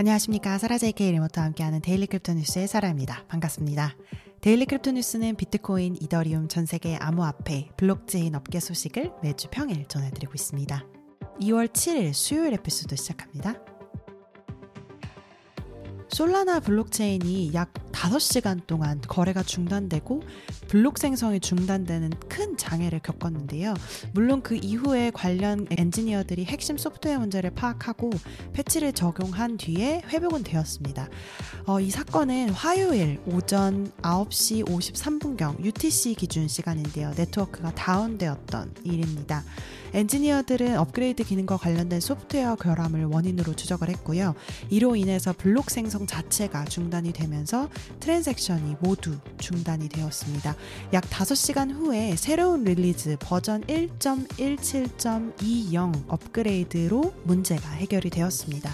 안녕하십니까. 0.00 0.58
사라제이케이 0.58 1.10
리모트와 1.10 1.46
함께하는 1.46 1.80
Daily 1.80 2.06
Crypto 2.06 2.32
News의 2.34 2.68
사라입니다. 2.68 3.24
반갑습니다. 3.26 3.96
Daily 4.40 4.64
Crypto 4.64 4.92
News는 4.92 5.34
비트코인, 5.34 5.96
이더리움, 6.00 6.46
전 6.46 6.66
세계 6.66 6.94
암호화폐, 6.94 7.70
블록체인 7.76 8.36
업계 8.36 8.60
소식을 8.60 9.10
매주 9.24 9.48
평일 9.50 9.86
전해드리고 9.88 10.34
있습니다. 10.36 10.86
2월 11.40 11.66
7일 11.72 12.12
수요일 12.12 12.52
에피소드 12.54 12.94
시작합니다. 12.94 13.56
솔라나 16.08 16.60
블록체인이 16.60 17.52
약 17.54 17.72
5시간 17.92 18.66
동안 18.66 19.00
거래가 19.06 19.42
중단되고 19.42 20.22
블록 20.68 20.98
생성이 20.98 21.40
중단되는 21.40 22.10
큰 22.28 22.56
장애를 22.56 23.00
겪었는데요. 23.00 23.74
물론 24.12 24.42
그 24.42 24.56
이후에 24.56 25.10
관련 25.10 25.66
엔지니어들이 25.70 26.44
핵심 26.44 26.76
소프트웨어 26.78 27.18
문제를 27.18 27.50
파악하고 27.50 28.10
패치를 28.52 28.92
적용한 28.92 29.56
뒤에 29.56 30.02
회복은 30.08 30.44
되었습니다. 30.44 31.08
어, 31.66 31.80
이 31.80 31.90
사건은 31.90 32.50
화요일 32.50 33.20
오전 33.26 33.90
9시 34.02 34.66
53분경 34.66 35.64
UTC 35.64 36.14
기준 36.14 36.48
시간인데요. 36.48 37.12
네트워크가 37.16 37.74
다운되었던 37.74 38.74
일입니다. 38.84 39.44
엔지니어들은 39.94 40.76
업그레이드 40.78 41.24
기능과 41.24 41.56
관련된 41.56 42.00
소프트웨어 42.00 42.56
결함을 42.56 43.06
원인으로 43.06 43.54
추적을 43.54 43.88
했고요. 43.90 44.34
이로 44.70 44.96
인해서 44.96 45.32
블록 45.32 45.70
생성 45.70 46.06
자체가 46.06 46.64
중단이 46.66 47.12
되면서 47.12 47.70
transaction이 48.00 48.76
모두 48.80 49.16
중단이 49.38 49.88
되었습니다. 49.88 50.56
약 50.92 51.04
5시간 51.04 51.72
후에 51.72 52.16
새로운 52.16 52.64
release 52.64 53.16
버전 53.20 53.62
1.17.20 53.62 56.04
업그레이드로 56.08 57.14
문제가 57.24 57.70
해결이 57.70 58.10
되었습니다. 58.10 58.70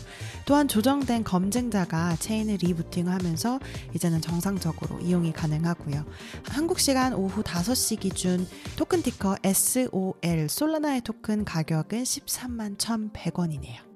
또한 0.46 0.68
조정된 0.68 1.24
검증자가 1.24 2.16
체인을 2.16 2.58
리부팅하면서 2.60 3.60
이제는 3.94 4.20
정상적으로 4.20 5.00
이용이 5.00 5.32
가능하고요. 5.32 6.04
한국 6.48 6.80
시간 6.80 7.14
오후 7.14 7.42
5시 7.42 8.00
기준 8.00 8.46
토큰 8.76 9.02
티커 9.02 9.36
SOL 9.42 10.48
솔라나의 10.48 11.00
토큰 11.02 11.44
가격은 11.44 12.02
13만 12.02 12.76
1,100원이네요. 12.76 13.93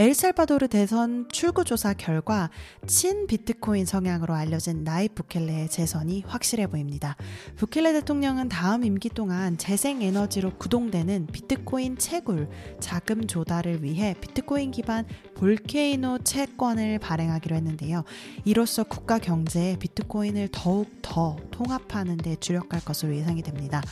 엘살바도르 0.00 0.68
대선 0.68 1.26
출구조사 1.28 1.92
결과 1.94 2.50
친 2.86 3.26
비트코인 3.26 3.84
성향으로 3.84 4.32
알려진 4.32 4.84
나이 4.84 5.08
부켈레의 5.08 5.68
재선이 5.70 6.22
확실해 6.24 6.68
보입니다. 6.68 7.16
부켈레 7.56 7.92
대통령은 7.94 8.48
다음 8.48 8.84
임기 8.84 9.08
동안 9.08 9.58
재생에너지로 9.58 10.54
구동되는 10.56 11.26
비트코인 11.32 11.98
채굴 11.98 12.48
자금 12.78 13.26
조달을 13.26 13.82
위해 13.82 14.14
비트코인 14.20 14.70
기반 14.70 15.04
볼케이노 15.34 16.18
채권을 16.18 17.00
발행하기로 17.00 17.56
했는데요. 17.56 18.04
이로써 18.44 18.84
국가 18.84 19.18
경제에 19.18 19.78
비트코인을 19.80 20.50
더욱 20.52 20.86
더 21.02 21.34
통합하는 21.50 22.18
데 22.18 22.36
주력할 22.36 22.84
것으로 22.84 23.16
예상이 23.16 23.42
됩니다. 23.42 23.82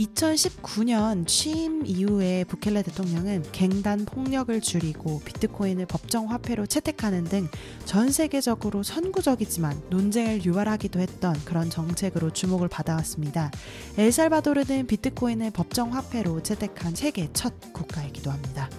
2019년 0.00 1.26
취임 1.26 1.84
이후에 1.84 2.44
부켈레 2.44 2.82
대통령은 2.82 3.44
갱단 3.52 4.06
폭력을 4.06 4.60
줄이고 4.60 5.20
비트코인을 5.24 5.86
법정 5.86 6.30
화폐로 6.30 6.66
채택하는 6.66 7.24
등 7.24 7.48
전 7.84 8.10
세계적으로 8.10 8.82
선구적이지만 8.82 9.82
논쟁을 9.90 10.44
유발하기도 10.44 11.00
했던 11.00 11.34
그런 11.44 11.70
정책으로 11.70 12.30
주목을 12.30 12.68
받아왔습니다. 12.68 13.50
엘살바도르는 13.98 14.86
비트코인을 14.86 15.50
법정 15.50 15.92
화폐로 15.92 16.40
채택한 16.42 16.94
세계 16.94 17.28
첫 17.32 17.52
국가이기도 17.72 18.30
합니다. 18.30 18.70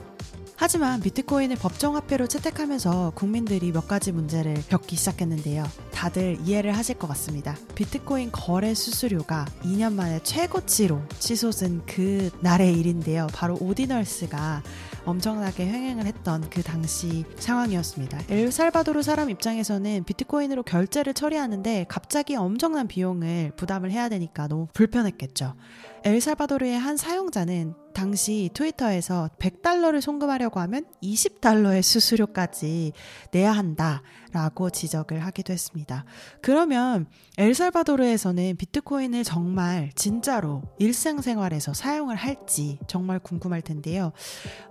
하지만 0.62 1.02
비트코인을 1.02 1.56
법정화폐로 1.56 2.28
채택하면서 2.28 3.14
국민들이 3.16 3.72
몇 3.72 3.88
가지 3.88 4.12
문제를 4.12 4.62
겪기 4.70 4.96
시작했는데요. 4.96 5.64
다들 5.92 6.38
이해를 6.46 6.78
하실 6.78 7.00
것 7.00 7.08
같습니다. 7.08 7.58
비트코인 7.74 8.32
거래 8.32 8.76
수수료가 8.76 9.48
2년 9.64 9.94
만에 9.94 10.20
최고치로 10.22 11.02
치솟은 11.18 11.82
그 11.88 12.30
날의 12.42 12.80
일인데요. 12.80 13.26
바로 13.34 13.58
오디널스가 13.60 14.62
엄청나게 15.06 15.66
횡행을 15.66 16.06
했던 16.06 16.48
그 16.52 16.62
당시 16.62 17.26
상황이었습니다. 17.38 18.20
엘살바도르 18.30 19.02
사람 19.02 19.32
입장에서는 19.32 20.04
비트코인으로 20.04 20.62
결제를 20.62 21.16
처리하는데 21.16 21.88
갑자기 21.90 22.36
엄청난 22.36 22.88
비용을 22.88 23.54
부담을 23.56 23.90
해야 23.90 24.10
되니까 24.10 24.48
너무 24.48 24.68
불편했겠죠. 24.74 25.56
엘살바도르의 26.04 26.80
한 26.80 26.98
사용자는 26.98 27.76
당시 27.94 28.50
트위터에서 28.54 29.30
100달러를 29.38 30.02
송금하려고 30.02 30.60
하면 30.62 30.86
20달러의 31.04 31.84
수수료까지 31.84 32.94
내야 33.32 33.52
한다 33.52 34.02
라고 34.32 34.70
지적을 34.70 35.20
하기도 35.26 35.54
했습니다. 35.54 36.06
그러면 36.42 37.06
엘살바도르에서는 37.38 38.56
비트코인을 38.58 39.24
정말 39.24 39.92
진짜로 39.96 40.64
일상생활에서 40.80 41.74
사용을 41.74 42.16
할지 42.16 42.80
정말 42.88 43.20
궁금할 43.20 43.62
텐데요. 43.62 44.12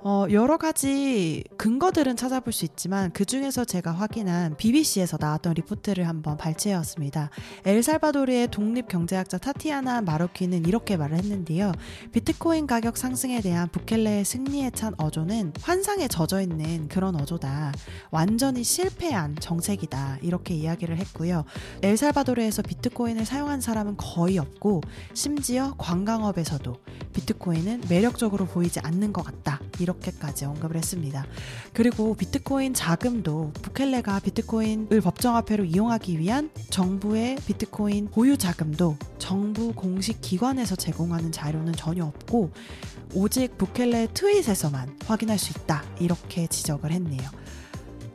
어, 0.02 0.26
여러 0.30 0.56
가지 0.56 1.44
근거들은 1.56 2.16
찾아볼 2.16 2.52
수 2.52 2.64
있지만 2.64 3.10
그 3.12 3.24
중에서 3.24 3.64
제가 3.64 3.92
확인한 3.92 4.56
BBC에서 4.56 5.18
나왔던 5.20 5.54
리포트를 5.54 6.08
한번 6.08 6.36
발췌해왔습니다. 6.36 7.30
엘살바도르의 7.64 8.48
독립경제학자 8.48 9.38
타티아나 9.38 10.00
마로키는 10.02 10.66
이렇게 10.66 10.96
말을 10.96 11.18
했는데요. 11.18 11.72
비트코인 12.12 12.66
가격 12.66 12.96
상승에 12.96 13.40
대한 13.40 13.68
부켈레의 13.68 14.24
승리에 14.24 14.70
찬 14.70 14.94
어조는 14.98 15.52
환상에 15.60 16.08
젖어 16.08 16.40
있는 16.40 16.88
그런 16.88 17.14
어조다. 17.16 17.72
완전히 18.10 18.64
실패한 18.64 19.36
정책이다. 19.50 20.18
이렇게 20.22 20.54
이야기를 20.54 20.96
했고요. 20.98 21.44
엘살바도르에서 21.82 22.62
비트코인을 22.62 23.24
사용한 23.24 23.60
사람은 23.60 23.96
거의 23.96 24.38
없고 24.38 24.82
심지어 25.12 25.74
관광업에서도 25.76 26.76
비트코인은 27.12 27.82
매력적으로 27.88 28.46
보이지 28.46 28.78
않는 28.80 29.12
것 29.12 29.24
같다. 29.24 29.60
이렇게까지 29.80 30.44
언급을 30.44 30.76
했습니다. 30.76 31.26
그리고 31.72 32.14
비트코인 32.14 32.74
자금도 32.74 33.52
부켈레가 33.60 34.20
비트코인을 34.20 35.00
법정화폐로 35.00 35.64
이용하기 35.64 36.20
위한 36.20 36.50
정부의 36.70 37.36
비트코인 37.46 38.10
보유 38.10 38.36
자금도 38.36 38.96
정부 39.18 39.72
공식 39.72 40.20
기관에서 40.20 40.76
제공하는 40.76 41.32
자료는 41.32 41.72
전혀 41.72 42.04
없고 42.04 42.52
오직 43.14 43.58
부켈레 43.58 44.08
트윗에서만 44.14 44.98
확인할 45.06 45.38
수 45.38 45.50
있다. 45.58 45.82
이렇게 45.98 46.46
지적을 46.46 46.92
했네요. 46.92 47.28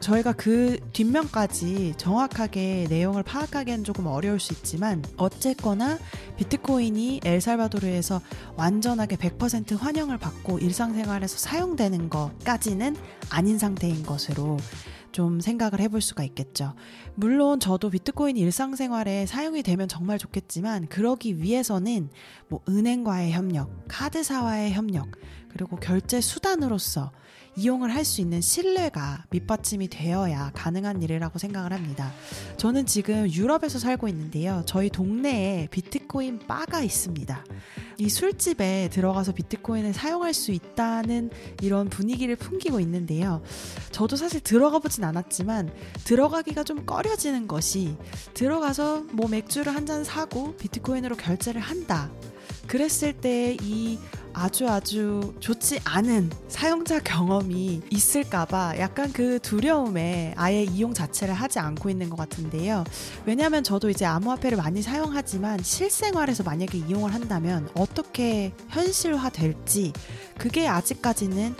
저희가 0.05 0.33
그 0.33 0.77
뒷면까지 0.93 1.95
정확하게 1.97 2.85
내용을 2.91 3.23
파악하기엔 3.23 3.83
조금 3.83 4.05
어려울 4.05 4.39
수 4.39 4.53
있지만 4.53 5.03
어쨌거나 5.17 5.97
비트코인이 6.37 7.21
엘살바도르에서 7.25 8.21
완전하게 8.55 9.15
100% 9.15 9.79
환영을 9.79 10.19
받고 10.19 10.59
일상생활에서 10.59 11.39
사용되는 11.39 12.11
것까지는 12.11 12.95
아닌 13.31 13.57
상태인 13.57 14.03
것으로 14.03 14.57
좀 15.11 15.39
생각을 15.39 15.79
해볼 15.79 16.01
수가 16.01 16.23
있겠죠. 16.23 16.75
물론 17.15 17.59
저도 17.59 17.89
비트코인이 17.89 18.39
일상생활에 18.39 19.25
사용이 19.25 19.63
되면 19.63 19.87
정말 19.87 20.19
좋겠지만 20.19 20.85
그러기 20.85 21.41
위해서는 21.41 22.09
뭐 22.47 22.61
은행과의 22.69 23.31
협력, 23.31 23.71
카드사와의 23.87 24.71
협력, 24.71 25.07
그리고 25.49 25.77
결제 25.77 26.21
수단으로서 26.21 27.11
이용을 27.57 27.93
할 27.93 28.05
수 28.05 28.21
있는 28.21 28.39
신뢰가 28.41 29.25
밑받침이 29.31 29.87
되어야 29.87 30.51
가능한 30.53 31.01
일이라고 31.01 31.39
생각을 31.39 31.73
합니다. 31.73 32.11
저는 32.57 32.85
지금 32.85 33.31
유럽에서 33.31 33.79
살고 33.79 34.07
있는데요. 34.09 34.61
저희 34.67 34.89
동네에 34.89 35.69
비트코인 35.71 36.39
바가 36.47 36.81
있습니다. 36.83 37.43
이 37.97 38.09
술집에 38.09 38.89
들어가서 38.91 39.31
비트코인을 39.31 39.93
사용할 39.93 40.33
수 40.33 40.51
있다는 40.51 41.31
이런 41.61 41.89
분위기를 41.89 42.35
풍기고 42.35 42.79
있는데요. 42.81 43.41
저도 43.91 44.17
사실 44.17 44.41
들어가 44.41 44.77
보진 44.79 45.03
않았지만 45.03 45.71
들어가기가 46.03 46.63
좀 46.63 46.85
꺼려지는 46.85 47.47
것이 47.47 47.95
들어가서 48.35 49.05
뭐 49.13 49.27
맥주를 49.29 49.73
한 49.73 49.85
잔 49.85 50.03
사고 50.03 50.55
비트코인으로 50.57 51.15
결제를 51.15 51.61
한다. 51.61 52.11
그랬을 52.67 53.13
때 53.13 53.55
이 53.61 53.99
아주 54.35 54.67
아주 54.67 55.33
좋지 55.39 55.79
않은 55.85 56.29
사용자 56.49 56.99
경험이 56.99 57.81
있을까봐 57.89 58.77
약간 58.79 59.11
그 59.13 59.39
두려움에 59.39 60.33
아예 60.35 60.63
이용 60.63 60.93
자체를 60.93 61.33
하지 61.33 61.59
않고 61.59 61.89
있는 61.89 62.09
것 62.09 62.17
같은데요. 62.17 62.83
왜냐하면 63.25 63.63
저도 63.63 63.89
이제 63.89 64.05
암호화폐를 64.05 64.57
많이 64.57 64.81
사용하지만 64.81 65.63
실생활에서 65.63 66.43
만약에 66.43 66.77
이용을 66.79 67.13
한다면 67.13 67.69
어떻게 67.75 68.51
현실화 68.69 69.29
될지 69.29 69.93
그게 70.37 70.67
아직까지는 70.67 71.55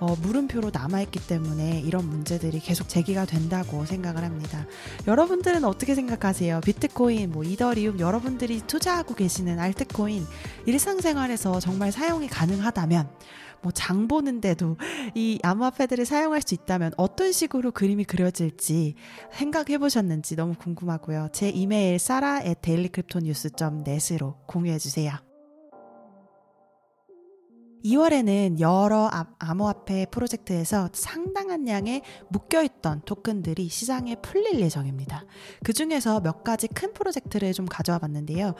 어, 0.00 0.16
물음표로 0.16 0.70
남아있기 0.72 1.26
때문에 1.26 1.80
이런 1.80 2.08
문제들이 2.08 2.58
계속 2.60 2.88
제기가 2.88 3.26
된다고 3.26 3.84
생각을 3.84 4.24
합니다. 4.24 4.66
여러분들은 5.06 5.64
어떻게 5.64 5.94
생각하세요? 5.94 6.60
비트코인, 6.64 7.30
뭐 7.30 7.44
이더리움, 7.44 8.00
여러분들이 8.00 8.62
투자하고 8.66 9.14
계시는 9.14 9.58
알트코인, 9.58 10.24
일상생활에서 10.66 11.60
정말 11.60 11.92
사용이 11.92 12.28
가능하다면 12.28 13.08
뭐장 13.62 14.08
보는데도 14.08 14.78
이 15.14 15.38
암호화폐들을 15.42 16.06
사용할 16.06 16.40
수 16.42 16.54
있다면 16.54 16.92
어떤 16.96 17.30
식으로 17.32 17.72
그림이 17.72 18.04
그려질지 18.04 18.94
생각해 19.32 19.76
보셨는지 19.78 20.34
너무 20.34 20.54
궁금하고요. 20.54 21.28
제 21.32 21.50
이메일 21.50 21.98
사라 21.98 22.40
at 22.42 22.60
dailycryptonews.net으로 22.62 24.38
공유해 24.46 24.78
주세요. 24.78 25.29
2월에는 27.84 28.60
여러 28.60 29.10
암호화폐 29.38 30.06
프로젝트에서 30.10 30.88
상당한 30.92 31.66
양의 31.66 32.02
묶여있던 32.28 33.02
토큰들이 33.04 33.68
시장에 33.68 34.16
풀릴 34.16 34.60
예정입니다. 34.60 35.24
그 35.64 35.72
중에서 35.72 36.20
몇 36.20 36.44
가지 36.44 36.68
큰 36.68 36.92
프로젝트를 36.92 37.52
좀 37.52 37.66
가져와 37.66 37.98
봤는데요. 37.98 38.54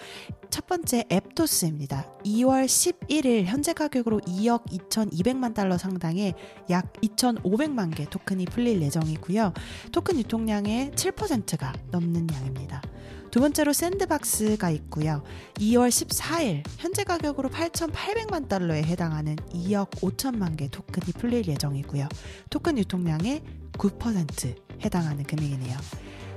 첫 0.49 0.67
번째 0.67 1.05
앱토스입니다. 1.11 2.11
2월 2.25 2.64
11일 2.64 3.44
현재 3.44 3.72
가격으로 3.72 4.20
2억 4.20 4.67
2,200만 4.70 5.55
달러 5.55 5.76
상당의 5.76 6.34
약 6.70 6.93
2,500만 7.02 7.94
개 7.94 8.06
토큰이 8.06 8.46
풀릴 8.46 8.81
예정이고요. 8.82 9.52
토큰 9.93 10.19
유통량의 10.19 10.93
7%가 10.93 11.72
넘는 11.90 12.26
양입니다. 12.32 12.82
두 13.31 13.38
번째로 13.38 13.73
샌드박스가 13.73 14.71
있고요. 14.71 15.23
2월 15.55 15.88
14일 15.88 16.65
현재 16.79 17.05
가격으로 17.05 17.49
8,800만 17.49 18.49
달러에 18.49 18.82
해당하는 18.82 19.37
2억 19.55 19.91
5천만 20.00 20.56
개 20.56 20.69
토큰이 20.69 21.12
풀릴 21.19 21.47
예정이고요. 21.47 22.09
토큰 22.50 22.79
유통량의 22.79 23.43
9% 23.73 24.56
해당하는 24.85 25.25
금액이네요. 25.25 25.79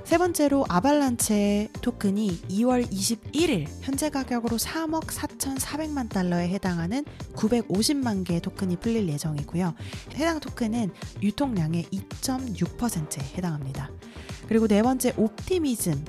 세 0.04 0.18
번째로 0.18 0.66
아발란체 0.68 1.70
토큰이 1.80 2.42
2월 2.50 2.86
21일 2.86 3.66
현재 3.80 4.10
가격으로 4.10 4.58
3억 4.58 5.06
4,400만 5.06 6.10
달러에 6.10 6.48
해당하는 6.48 7.04
950만 7.34 8.24
개의 8.24 8.40
토큰이 8.40 8.76
풀릴 8.76 9.08
예정이고요. 9.08 9.74
해당 10.14 10.40
토큰은 10.40 10.90
유통량의 11.22 11.84
2.6%에 11.84 13.24
해당합니다. 13.36 13.90
그리고 14.46 14.68
네 14.68 14.82
번째 14.82 15.14
옵티미즘 15.16 16.04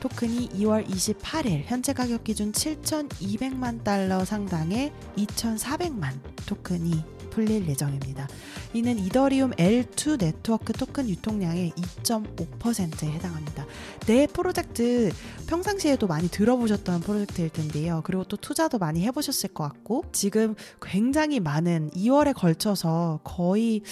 토큰이 0.00 0.48
2월 0.48 0.86
28일 0.86 1.64
현재 1.66 1.92
가격 1.92 2.24
기준 2.24 2.52
7,200만 2.52 3.84
달러 3.84 4.24
상당의 4.24 4.92
2,400만 5.16 6.18
토큰이 6.46 7.04
풀릴 7.30 7.68
예정입니다. 7.68 8.26
이는 8.72 8.98
이더리움 8.98 9.52
L2 9.52 10.18
네트워크 10.18 10.72
토큰 10.72 11.08
유통량의 11.08 11.72
2.5%에 11.72 13.10
해당합니다. 13.10 13.66
내 14.06 14.26
프로젝트 14.26 15.10
평상시에도 15.46 16.06
많이 16.06 16.28
들어보셨던 16.28 17.00
프로젝트일 17.02 17.50
텐데요. 17.50 18.00
그리고 18.04 18.24
또 18.24 18.36
투자도 18.36 18.78
많이 18.78 19.02
해보셨을 19.02 19.54
것 19.54 19.64
같고 19.64 20.04
지금 20.12 20.54
굉장히 20.82 21.40
많은 21.40 21.90
2월에 21.90 22.34
걸쳐서 22.34 23.20
거의 23.22 23.82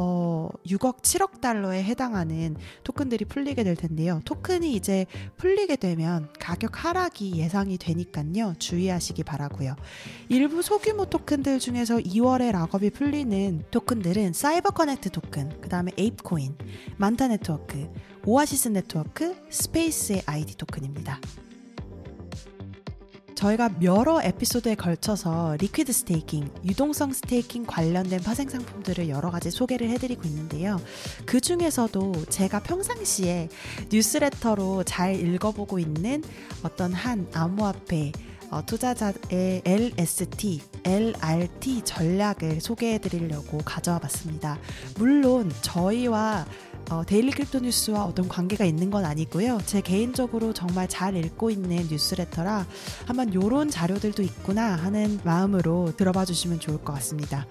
어, 0.00 0.48
6억, 0.64 1.02
7억 1.02 1.40
달러에 1.40 1.82
해당하는 1.82 2.54
토큰들이 2.84 3.24
풀리게 3.24 3.64
될 3.64 3.74
텐데요. 3.74 4.20
토큰이 4.24 4.72
이제 4.74 5.06
풀리게 5.38 5.74
되면 5.74 6.28
가격 6.38 6.84
하락이 6.84 7.34
예상이 7.34 7.78
되니까요. 7.78 8.54
주의하시기 8.60 9.24
바라고요. 9.24 9.74
일부 10.28 10.62
소규모 10.62 11.06
토큰들 11.06 11.58
중에서 11.58 11.96
2월에 11.96 12.52
lockup이 12.52 12.90
풀리는 12.90 13.64
토큰들은 13.72 14.34
사이버 14.34 14.70
커넥트 14.70 15.10
토큰, 15.10 15.60
그 15.60 15.68
다음에 15.68 15.90
에이프코인, 15.98 16.56
만타 16.96 17.26
네트워크, 17.26 17.92
오아시스 18.24 18.68
네트워크, 18.68 19.34
스페이스 19.50 20.22
아이디 20.26 20.56
토큰입니다. 20.56 21.18
저희가 23.38 23.70
여러 23.82 24.20
에피소드에 24.20 24.74
걸쳐서 24.74 25.56
liquid 25.60 25.92
staking, 25.92 26.50
유동성 26.64 27.12
staking 27.12 27.66
관련된 27.66 28.20
파생 28.20 28.48
상품들을 28.48 29.08
여러 29.08 29.30
가지 29.30 29.52
소개를 29.52 29.88
해드리고 29.90 30.24
있는데요. 30.24 30.80
그 31.24 31.40
중에서도 31.40 32.24
제가 32.28 32.58
평상시에 32.58 33.48
뉴스레터로 33.92 34.82
잘 34.82 35.14
읽어보고 35.14 35.78
있는 35.78 36.24
어떤 36.64 36.92
한 36.92 37.28
암호화폐 37.32 38.10
어, 38.50 38.64
투자자의 38.64 39.62
LST, 39.64 40.60
LRT 40.82 41.82
전략을 41.84 42.60
소개해 42.60 42.98
드리려고 42.98 43.58
가져와 43.58 44.00
봤습니다. 44.00 44.58
물론 44.96 45.52
저희와 45.62 46.46
어, 46.90 47.04
Daily 47.04 47.30
Crypto 47.32 47.60
News와 47.60 48.04
어떤 48.04 48.28
관계가 48.28 48.64
있는 48.64 48.90
건 48.90 49.04
아니고요. 49.04 49.58
제 49.66 49.80
개인적으로 49.82 50.54
정말 50.54 50.88
잘 50.88 51.16
읽고 51.16 51.50
있는 51.50 51.86
뉴스레터라 51.88 52.66
한번 53.06 53.34
요런 53.34 53.70
자료들도 53.70 54.22
있구나 54.22 54.74
하는 54.76 55.20
마음으로 55.22 55.92
들어봐 55.96 56.24
주시면 56.24 56.60
좋을 56.60 56.78
것 56.78 56.94
같습니다. 56.94 57.46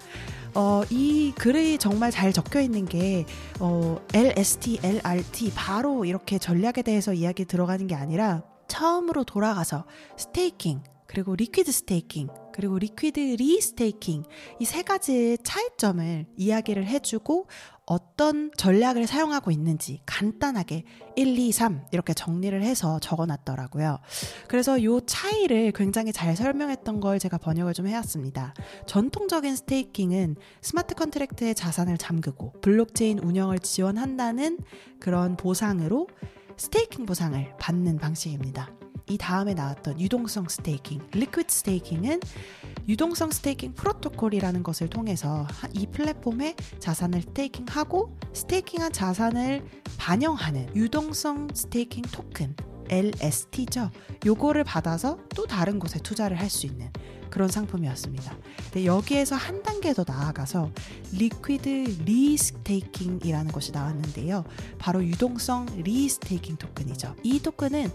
어, 0.54 0.82
이 0.90 1.32
글이 1.36 1.78
정말 1.78 2.10
잘 2.10 2.32
적혀 2.32 2.60
있는 2.60 2.84
게 2.84 3.26
어, 3.60 4.00
LST, 4.12 4.80
LRT 4.82 5.52
바로 5.54 6.04
이렇게 6.04 6.38
전략에 6.38 6.82
대해서 6.82 7.12
이야기 7.12 7.44
들어가는 7.44 7.86
게 7.86 7.94
아니라 7.94 8.42
처음으로 8.66 9.22
돌아가서 9.22 9.84
staking 10.16 10.82
그리고 11.08 11.34
liquid 11.34 11.72
staking 11.72 12.28
그리고 12.52 12.78
liquid 12.78 13.18
restaking 13.18 14.22
이 14.60 14.64
세 14.64 14.82
가지의 14.82 15.38
차이점을 15.42 16.26
이야기를 16.36 16.86
해주고 16.86 17.46
어떤 17.86 18.50
전략을 18.54 19.06
사용하고 19.06 19.50
있는지 19.50 20.02
간단하게 20.04 20.84
1, 21.16 21.38
2, 21.38 21.52
3 21.52 21.86
이렇게 21.90 22.12
정리를 22.12 22.62
해서 22.62 22.98
적어 23.00 23.24
놨더라고요. 23.24 23.98
그래서 24.46 24.82
요 24.84 25.00
차이를 25.00 25.72
굉장히 25.72 26.12
잘 26.12 26.36
설명했던 26.36 27.00
걸 27.00 27.18
제가 27.18 27.38
번역을 27.38 27.72
좀 27.72 27.86
해왔습니다. 27.86 28.52
전통적인 28.86 29.56
staking은 29.56 30.36
smart 30.60 30.94
contract의 30.94 31.54
자산을 31.54 31.96
잠그고 31.96 32.60
블록체인 32.60 33.20
운영을 33.20 33.58
지원한다는 33.58 34.58
그런 35.00 35.38
보상으로 35.38 36.08
staking 36.58 37.06
보상을 37.06 37.56
받는 37.58 37.96
방식입니다. 37.96 38.70
이 39.08 39.16
다음에 39.18 39.54
나왔던 39.54 40.00
유동성 40.00 40.48
staking, 40.48 41.08
liquid 41.12 41.46
staking은 41.48 42.20
유동성 42.88 43.30
staking 43.30 43.74
프로토콜이라는 43.74 44.62
것을 44.62 44.88
통해서 44.88 45.46
이 45.72 45.86
플랫폼에 45.86 46.56
자산을 46.78 47.22
staking하고 47.22 48.16
staking한 48.32 48.92
자산을 48.92 49.64
반영하는 49.98 50.74
유동성 50.76 51.48
staking 51.54 52.02
토큰 52.12 52.54
LST죠. 52.90 53.90
요거를 54.26 54.64
받아서 54.64 55.18
또 55.34 55.46
다른 55.46 55.78
곳에 55.78 55.98
투자를 55.98 56.38
할 56.38 56.48
수 56.48 56.66
있는 56.66 56.90
그런 57.30 57.48
상품이었습니다. 57.48 58.36
근데 58.64 58.86
여기에서 58.86 59.36
한 59.36 59.62
단계 59.62 59.92
더 59.92 60.04
나아가서 60.06 60.70
liquid 61.12 61.68
restaking이라는 62.04 63.52
것이 63.52 63.72
나왔는데요. 63.72 64.44
바로 64.78 65.04
유동성 65.04 65.66
restaking 65.84 66.56
토큰이죠. 66.56 67.14
이 67.22 67.40
토큰은 67.40 67.90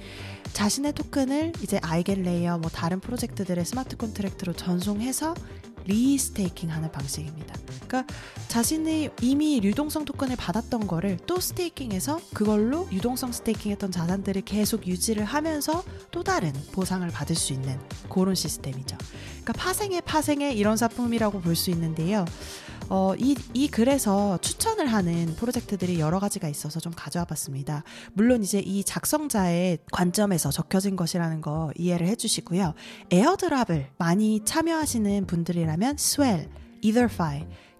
자신의 0.54 0.94
토큰을 0.94 1.54
이제 1.64 1.80
EigenLayer 1.82 2.60
뭐 2.60 2.70
다른 2.70 3.00
프로젝트들의 3.00 3.66
smart 3.66 3.98
contract로 3.98 4.54
전송해서 4.54 5.34
restaking 5.86 6.72
하는 6.72 6.92
방식입니다. 6.92 7.56
그러니까 7.94 8.08
자신이 8.48 9.10
이미 9.22 9.62
유동성 9.64 10.06
토큰을 10.06 10.36
받았던 10.36 10.88
거를 10.88 11.18
또 11.28 11.40
staking해서 11.40 12.20
그걸로 12.34 12.90
유동성 12.92 13.32
staking했던 13.32 13.92
자산들을 13.92 14.42
계속 14.42 14.88
유지를 14.88 15.24
하면서 15.24 15.84
또 16.10 16.24
다른 16.24 16.52
보상을 16.72 17.08
받을 17.10 17.36
수 17.36 17.54
있는 17.54 17.80
그런 18.10 18.34
시스템이죠. 18.34 18.98
그러니까 19.44 19.54
파생의 19.54 20.02
파생의 20.02 20.58
이런 20.58 20.76
상품이라고 20.76 21.42
볼 21.42 21.54
수 21.54 21.70
있는데요. 21.70 22.26
어, 22.90 23.14
이, 23.16 23.36
이 23.54 23.68
글에서 23.68 24.40
추천을 24.42 24.88
하는 24.88 25.36
프로젝트들이 25.36 26.00
여러 26.00 26.20
가지가 26.20 26.50
있어서 26.50 26.80
좀 26.80 26.92
가져와 26.96 27.26
봤습니다. 27.26 27.84
물론 28.14 28.44
이제 28.44 28.60
이 28.60 28.84
작성자의 28.84 29.78
관점에서 29.92 30.50
적혀진 30.50 30.96
것이라는 30.96 31.42
거 31.42 31.72
이해를 31.78 32.08
해주시고요. 32.08 32.74
에어드랍을 33.12 33.92
많이 33.98 34.44
참여하시는 34.44 35.28
분들이라면 35.28 35.98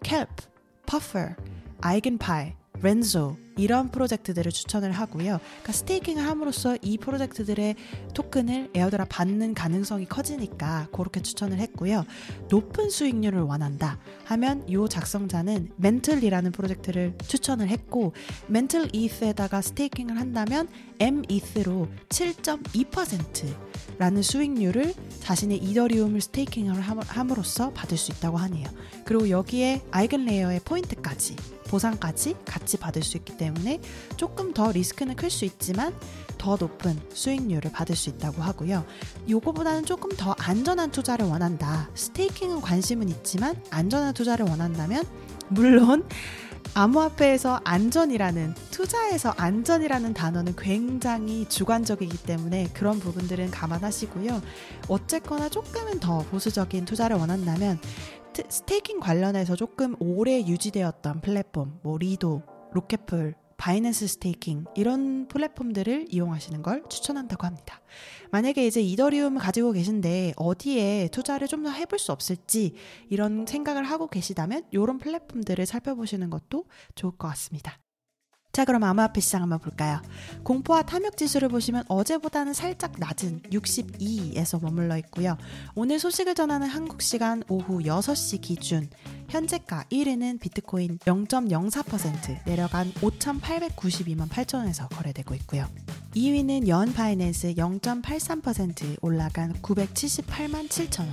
Kelp, 0.04 0.46
Puffer, 0.86 1.36
Eigenpie, 1.84 2.54
렌조 2.82 3.38
이런 3.56 3.90
프로젝트들을 3.90 4.52
추천을 4.52 4.92
하고요. 4.92 5.40
그러니까 5.40 5.72
스테이킹을 5.72 6.28
함으로써 6.28 6.76
이 6.82 6.98
프로젝트들의 6.98 7.76
토큰을 8.14 8.72
airdrop 8.74 9.08
받는 9.10 9.54
가능성이 9.54 10.06
커지니까 10.06 10.88
그렇게 10.92 11.22
추천을 11.22 11.60
했고요. 11.60 12.04
높은 12.50 12.90
수익률을 12.90 13.42
원한다 13.42 14.00
하면 14.26 14.68
이 14.68 14.86
작성자는 14.90 15.72
Mantle이라는 15.78 16.52
프로젝트를 16.52 17.16
추천을 17.28 17.70
했고 17.70 18.14
멘틀 18.48 18.90
이스에다가 18.94 19.62
스테이킹을 19.62 20.20
한다면 20.20 20.68
M 21.00 21.24
이스로 21.30 21.88
7.2% 22.10 23.73
라는 23.98 24.22
수익률을 24.22 24.94
자신의 25.20 25.58
이더리움을 25.58 26.22
staking을 26.22 26.82
함으로써 26.82 27.72
받을 27.72 27.98
수 27.98 28.12
있다고 28.12 28.38
하네요. 28.38 28.68
그리고 29.06 29.30
여기에 29.30 29.84
EigenLayer의 29.92 30.62
포인트까지 30.66 31.36
보상까지 31.68 32.36
같이 32.46 32.78
받을 32.78 33.02
수 33.04 33.18
있기 33.18 33.38
때문에 33.38 33.80
조금 34.18 34.54
더 34.54 34.72
리스크는 34.72 35.16
클 35.16 35.30
수 35.30 35.46
있지만 35.46 35.96
더 36.38 36.58
높은 36.60 37.00
수익률을 37.14 37.72
받을 37.72 37.96
수 37.96 38.10
있다고 38.10 38.42
하고요. 38.42 38.86
요거보다는 39.30 39.86
조금 39.86 40.10
더 40.12 40.36
안전한 40.38 40.92
투자를 40.92 41.26
원한다. 41.26 41.90
staking은 41.96 42.62
관심은 42.62 43.08
있지만 43.10 43.56
안전한 43.70 44.14
투자를 44.14 44.46
원한다면 44.48 45.06
물론 45.50 46.06
암호화폐에서 46.76 47.62
안전이라는 47.64 48.56
투자에서 48.72 49.34
안전이라는 49.38 50.14
단어는 50.14 50.56
굉장히 50.58 51.48
주관적이기 51.48 52.24
때문에 52.24 52.70
그런 52.74 53.00
부분들은 53.00 53.52
감안하시고요. 53.52 54.42
어쨌거나 54.88 55.50
조금은 55.50 56.00
더 56.00 56.20
보수적인 56.24 56.86
투자를 56.86 57.18
원한다면 57.18 57.80
staking 58.50 59.00
관련해서 59.00 59.56
조금 59.56 59.96
오래 60.00 60.40
유지되었던 60.40 61.22
플랫폼, 61.22 61.80
뭐 61.84 62.00
Lido, 62.00 62.42
Rocket 62.72 63.07
Pool, 63.07 63.36
Binance 63.64 64.08
staking 64.08 64.66
이런 64.76 65.30
플랫폼들을 65.30 66.08
이용하시는 66.10 66.62
걸 66.64 66.84
추천한다고 66.90 67.48
합니다. 67.48 67.80
만약에 68.30 68.68
이제 68.68 68.82
이더리움을 68.82 69.40
가지고 69.42 69.72
계신데 69.72 70.34
어디에 70.36 71.08
투자를 71.14 71.48
좀 71.48 71.64
더 71.64 71.70
해볼 71.70 71.98
수 71.98 72.12
없을지 72.12 72.76
이런 73.10 73.46
생각을 73.48 73.86
하고 73.86 74.08
계시다면 74.10 74.64
이런 74.72 74.98
플랫폼들을 74.98 75.66
살펴보시는 75.66 76.30
것도 76.30 76.66
좋을 76.96 77.14
것 77.16 77.30
같습니다. 77.30 77.80
자, 78.56 78.66
그럼 78.66 78.84
암호화폐 78.84 79.20
시장 79.20 79.42
한번 79.42 79.58
볼까요? 79.58 80.00
공포와 80.44 80.84
탐욕 80.84 81.18
지수를 81.18 81.50
보시면 81.50 81.86
어제보다는 81.88 82.54
살짝 82.54 82.94
낮은 83.00 83.42
62에서 83.52 84.62
머물러 84.62 84.96
있고요. 84.98 85.40
오늘 85.74 85.98
소식을 85.98 86.36
전하는 86.36 86.68
한국 86.68 87.02
시간 87.02 87.42
오후 87.50 87.80
6시 87.80 88.42
기준 88.42 88.88
현재가 89.30 89.86
1위는 89.92 90.40
비트코인 90.40 91.00
0.04% 91.00 92.46
내려간 92.46 92.94
5,892만 92.94 94.30
8천 94.30 94.60
원에서 94.60 94.88
거래되고 94.90 95.34
있고요. 95.34 95.68
2위는 96.14 96.68
Yearn 96.68 96.94
Finance 96.94 97.56
0.83% 97.56 98.98
올라간 99.02 99.54
978만 99.64 100.70
7천 100.70 101.00
원. 101.00 101.10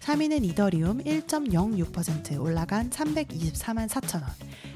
3위는 0.00 0.44
이더리움 0.44 0.98
1.06% 0.98 2.38
올라간 2.38 2.90
324만 2.90 3.88
4천 3.88 4.20
원. 4.20 4.30